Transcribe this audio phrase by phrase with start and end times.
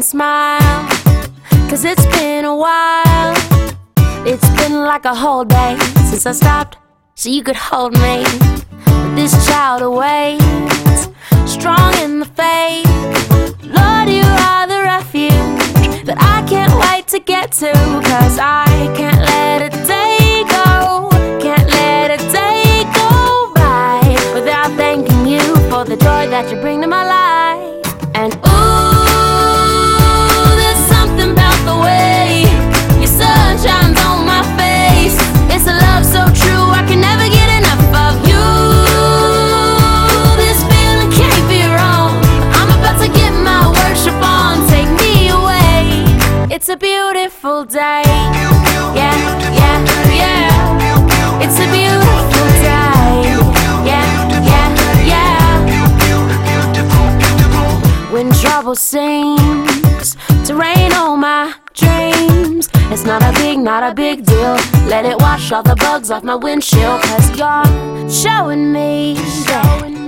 [0.00, 0.88] and smile.
[1.68, 3.34] Cause it's been a while.
[4.26, 5.76] It's been like a whole day
[6.08, 6.78] since I stopped
[7.14, 8.24] so you could hold me.
[8.86, 11.08] But this child awaits,
[11.44, 12.86] strong in the faith.
[13.78, 17.72] Lord, you are the refuge that I can't wait to get to.
[18.10, 21.10] Cause I can't let a day go,
[21.44, 24.00] can't let a day go by
[24.34, 26.89] without thanking you for the joy that you bring to my
[47.70, 48.02] day.
[48.98, 49.14] Yeah,
[49.54, 49.78] yeah,
[50.12, 51.40] yeah.
[51.40, 53.30] It's a beautiful day.
[53.86, 54.06] Yeah,
[54.50, 55.70] yeah, yeah.
[58.12, 64.24] When trouble seems to rain on my dreams, it's not a big, not a big
[64.24, 64.56] deal.
[64.88, 67.02] Let it wash all the bugs off my windshield.
[67.02, 69.14] Cause you're showing me
[69.46, 69.99] that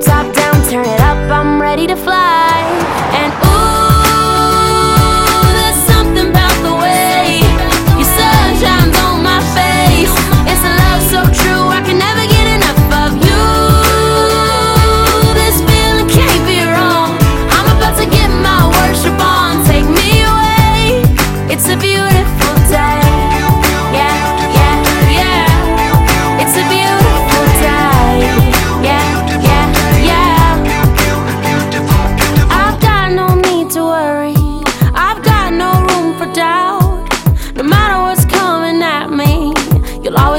[0.00, 2.62] top down, turn it up, I'm ready to fly.
[3.12, 3.49] And ooh,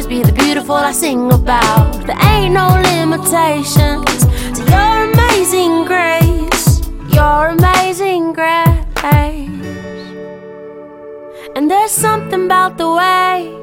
[0.01, 2.05] always be the beautiful I sing about.
[2.07, 4.25] There ain't no limitations
[4.55, 6.81] to your amazing grace.
[7.13, 8.71] Your amazing grace.
[11.55, 13.53] And there's something about the way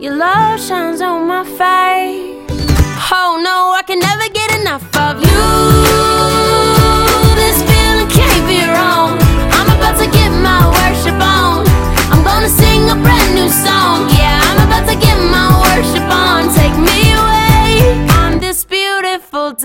[0.00, 2.36] your love shines on my face.
[3.10, 3.68] Oh no,